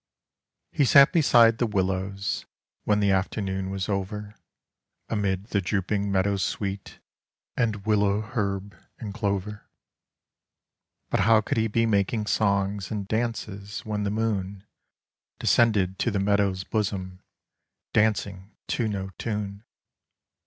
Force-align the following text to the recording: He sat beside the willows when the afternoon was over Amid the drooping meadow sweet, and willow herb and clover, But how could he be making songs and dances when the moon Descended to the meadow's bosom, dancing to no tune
He 0.71 0.83
sat 0.83 1.13
beside 1.13 1.59
the 1.59 1.67
willows 1.67 2.47
when 2.85 3.01
the 3.01 3.11
afternoon 3.11 3.69
was 3.69 3.87
over 3.87 4.33
Amid 5.09 5.49
the 5.51 5.61
drooping 5.61 6.11
meadow 6.11 6.37
sweet, 6.37 6.97
and 7.55 7.85
willow 7.85 8.21
herb 8.21 8.73
and 8.97 9.13
clover, 9.13 9.69
But 11.11 11.19
how 11.19 11.41
could 11.41 11.57
he 11.57 11.67
be 11.67 11.85
making 11.85 12.25
songs 12.25 12.89
and 12.89 13.07
dances 13.07 13.81
when 13.85 14.01
the 14.01 14.09
moon 14.09 14.63
Descended 15.37 15.99
to 15.99 16.09
the 16.09 16.19
meadow's 16.19 16.63
bosom, 16.63 17.21
dancing 17.93 18.55
to 18.69 18.87
no 18.87 19.11
tune 19.19 19.63